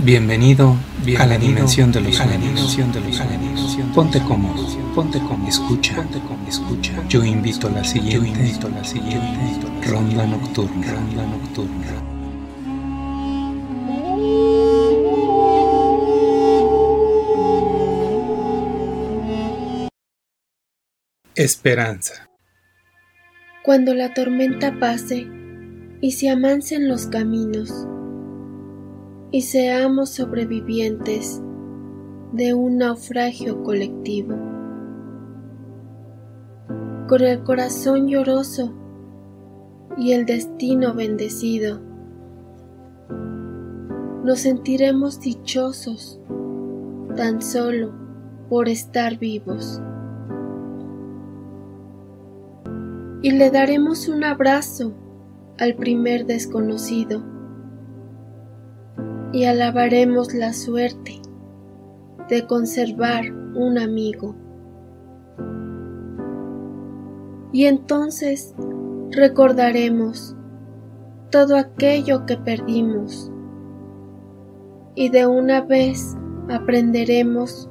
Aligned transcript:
Bienvenido, 0.00 0.76
a 1.18 1.26
la 1.26 1.36
dimensión 1.38 1.90
de 1.90 2.00
los 2.00 2.14
sueños. 2.14 2.78
Ponte 3.92 4.20
cómodo, 4.20 4.64
ponte 4.94 5.18
cómodo, 5.18 5.48
escucha, 5.48 5.96
ponte 5.96 6.20
cómodo, 6.20 6.48
escucha. 6.48 6.92
Yo 7.08 7.24
invito 7.24 7.66
a 7.66 7.70
la 7.72 7.82
siguiente, 7.82 8.14
yo 8.14 8.24
invito 8.24 8.68
a 8.68 8.70
la 8.70 8.84
siguiente 8.84 9.60
ronda 9.88 10.24
nocturna, 10.24 10.92
ronda 10.92 11.26
nocturna. 11.26 11.86
Esperanza. 21.34 22.28
Cuando 23.64 23.94
la 23.94 24.14
tormenta 24.14 24.78
pase 24.78 25.26
y 26.00 26.12
se 26.12 26.30
amancen 26.30 26.88
los 26.88 27.06
caminos, 27.08 27.88
y 29.30 29.42
seamos 29.42 30.10
sobrevivientes 30.10 31.42
de 32.32 32.54
un 32.54 32.78
naufragio 32.78 33.62
colectivo. 33.62 34.34
Con 37.08 37.22
el 37.22 37.42
corazón 37.42 38.08
lloroso 38.08 38.72
y 39.96 40.12
el 40.12 40.24
destino 40.24 40.94
bendecido, 40.94 41.80
nos 44.24 44.40
sentiremos 44.40 45.20
dichosos 45.20 46.20
tan 47.16 47.42
solo 47.42 47.92
por 48.48 48.68
estar 48.68 49.18
vivos. 49.18 49.80
Y 53.20 53.32
le 53.32 53.50
daremos 53.50 54.08
un 54.08 54.24
abrazo 54.24 54.94
al 55.58 55.74
primer 55.74 56.24
desconocido 56.24 57.37
y 59.32 59.44
alabaremos 59.44 60.34
la 60.34 60.52
suerte 60.52 61.20
de 62.28 62.46
conservar 62.46 63.32
un 63.54 63.78
amigo. 63.78 64.34
Y 67.52 67.64
entonces 67.64 68.54
recordaremos 69.10 70.36
todo 71.30 71.56
aquello 71.56 72.26
que 72.26 72.36
perdimos 72.36 73.30
y 74.94 75.10
de 75.10 75.26
una 75.26 75.60
vez 75.60 76.16
aprenderemos 76.48 77.68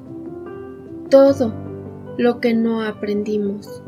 todo 1.09 1.53
lo 2.17 2.39
que 2.39 2.53
no 2.53 2.81
aprendimos. 2.81 3.83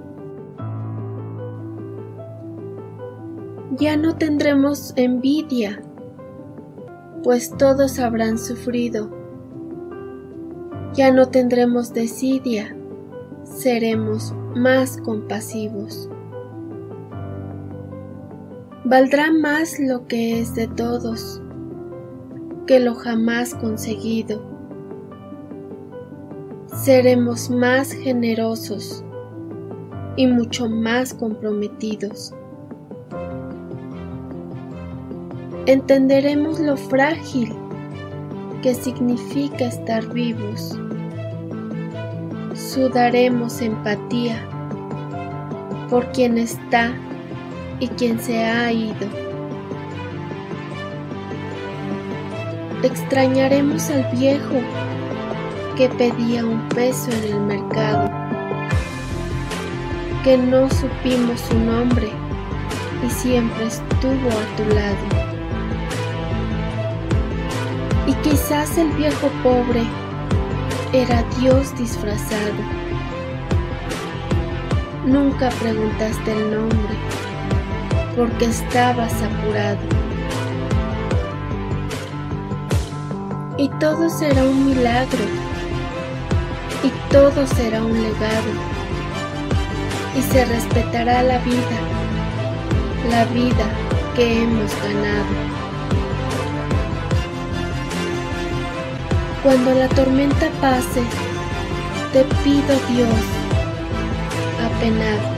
Ya 3.78 3.96
no 3.96 4.16
tendremos 4.16 4.94
envidia 4.96 5.82
pues 7.24 7.56
todos 7.58 8.00
habrán 8.00 8.38
sufrido. 8.38 9.10
Ya 10.94 11.12
no 11.12 11.28
tendremos 11.30 11.94
desidia, 11.94 12.76
seremos 13.44 14.34
más 14.56 14.98
compasivos. 14.98 16.10
Valdrá 18.86 19.32
más 19.32 19.80
lo 19.80 20.08
que 20.08 20.40
es 20.40 20.56
de 20.56 20.68
todos 20.68 21.42
que 22.66 22.80
lo 22.80 22.94
jamás 22.94 23.56
conseguido. 23.56 24.44
Seremos 26.68 27.50
más 27.50 27.92
generosos 27.92 29.04
y 30.16 30.28
mucho 30.28 30.70
más 30.70 31.14
comprometidos. 31.14 32.34
Entenderemos 35.72 36.60
lo 36.60 36.76
frágil 36.76 37.54
que 38.64 38.74
significa 38.74 39.66
estar 39.66 40.04
vivos. 40.12 40.76
Sudaremos 42.56 43.62
empatía 43.62 44.44
por 45.88 46.12
quien 46.12 46.40
está 46.40 46.92
y 47.80 47.88
quien 47.88 48.20
se 48.20 48.44
ha 48.44 48.72
ido. 48.72 49.08
Extrañaremos 52.82 53.92
al 53.92 54.10
viejo 54.18 54.56
que 55.78 55.88
pedía 55.88 56.46
un 56.46 56.68
peso 56.70 57.12
en 57.12 57.34
el 57.34 57.40
mercado, 57.42 58.10
que 60.24 60.36
no 60.36 60.68
supimos 60.72 61.40
su 61.42 61.60
nombre 61.60 62.10
y 63.06 63.10
siempre 63.12 63.68
estuvo 63.68 64.30
a 64.30 64.58
tu 64.58 64.66
lado. 64.74 65.29
Y 68.10 68.14
quizás 68.28 68.76
el 68.80 68.90
viejo 68.94 69.30
pobre 69.44 69.84
era 70.94 71.22
Dios 71.40 71.78
disfrazado. 71.78 72.56
Nunca 75.06 75.50
preguntaste 75.62 76.32
el 76.32 76.56
nombre 76.56 76.98
porque 78.16 78.46
estabas 78.46 79.14
apurado. 79.22 79.78
Y 83.60 83.70
todo 83.80 84.10
será 84.10 84.44
un 84.44 84.66
milagro 84.66 85.26
y 86.84 86.90
todo 87.12 87.46
será 87.46 87.84
un 87.84 87.94
legado 87.94 88.52
y 90.18 90.22
se 90.24 90.46
respetará 90.46 91.22
la 91.22 91.38
vida, 91.40 91.80
la 93.12 93.26
vida 93.26 93.70
que 94.16 94.42
hemos 94.42 94.72
ganado. 94.82 95.59
Cuando 99.44 99.74
la 99.74 99.88
tormenta 99.88 100.50
pase, 100.60 101.02
te 102.12 102.24
pido 102.44 102.76
Dios, 102.90 103.10
apenado, 104.66 105.30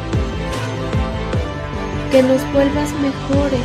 que 2.11 2.23
nos 2.23 2.41
vuelvas 2.51 2.91
mejores 2.94 3.61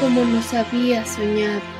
como 0.00 0.24
nos 0.24 0.52
había 0.52 1.04
soñado. 1.06 1.78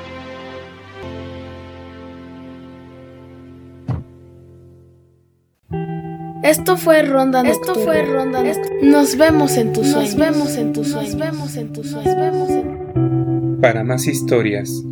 Esto 6.42 6.78
fue 6.78 7.02
Ronda 7.02 7.42
Esto 7.42 7.74
fue 7.74 8.06
Ronda 8.06 8.42
Nos 8.82 9.16
vemos 9.18 9.58
en 9.58 9.74
tus 9.74 9.88
sueños. 9.88 10.14
Nos 10.14 10.26
vemos 10.26 10.56
en 10.56 10.72
tus 10.72 10.88
sueños. 10.88 11.14
Nos 11.14 11.20
vemos 11.20 11.56
en 11.56 11.72
tus 11.74 11.90
sueños. 11.90 13.60
Para 13.60 13.84
más 13.84 14.06
historias, 14.06 14.82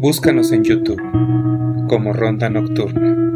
búscanos 0.00 0.52
en 0.52 0.64
YouTube 0.64 1.00
como 1.88 2.12
Ronda 2.12 2.50
Nocturna. 2.50 3.33